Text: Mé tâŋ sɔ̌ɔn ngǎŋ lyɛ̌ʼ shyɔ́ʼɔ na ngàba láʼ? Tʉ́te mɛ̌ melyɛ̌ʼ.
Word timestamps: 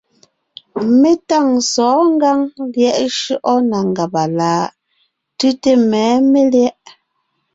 Mé 0.99 1.11
tâŋ 1.29 1.47
sɔ̌ɔn 1.71 2.07
ngǎŋ 2.15 2.39
lyɛ̌ʼ 2.73 2.99
shyɔ́ʼɔ 3.17 3.53
na 3.69 3.77
ngàba 3.91 4.23
láʼ? 4.37 4.63
Tʉ́te 5.37 5.71
mɛ̌ 5.89 6.05
melyɛ̌ʼ. 6.31 6.75